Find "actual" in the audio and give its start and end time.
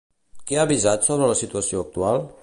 1.87-2.23